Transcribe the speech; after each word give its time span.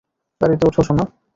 গাড়িতে 0.41 0.63
উঠো, 0.67 0.81
সোনা। 0.83 1.03